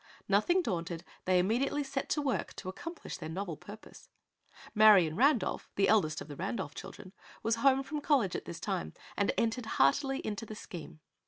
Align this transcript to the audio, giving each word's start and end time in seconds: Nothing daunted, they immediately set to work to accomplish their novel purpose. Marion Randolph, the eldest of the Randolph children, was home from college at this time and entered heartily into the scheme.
Nothing 0.27 0.63
daunted, 0.63 1.03
they 1.25 1.37
immediately 1.37 1.83
set 1.83 2.09
to 2.09 2.23
work 2.23 2.55
to 2.55 2.67
accomplish 2.69 3.17
their 3.17 3.29
novel 3.29 3.55
purpose. 3.55 4.09
Marion 4.73 5.15
Randolph, 5.15 5.69
the 5.75 5.87
eldest 5.87 6.21
of 6.21 6.27
the 6.27 6.35
Randolph 6.35 6.73
children, 6.73 7.13
was 7.43 7.57
home 7.57 7.83
from 7.83 8.01
college 8.01 8.35
at 8.35 8.45
this 8.45 8.59
time 8.59 8.93
and 9.15 9.31
entered 9.37 9.67
heartily 9.77 10.17
into 10.25 10.43
the 10.43 10.55
scheme. 10.55 11.01